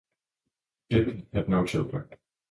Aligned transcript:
Dibb 0.89 1.27
had 1.31 1.47
no 1.47 1.63
children. 1.63 2.07